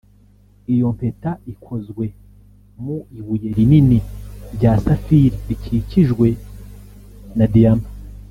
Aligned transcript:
Iyo 0.73 0.87
mpeta 0.95 1.31
ikozwe 1.53 2.05
mu 2.83 2.97
ibuye 3.19 3.49
rinini 3.57 3.99
rya 4.55 4.73
saphir 4.83 5.31
rikikijwe 5.47 6.27
na 7.37 7.45
diyama 7.53 7.87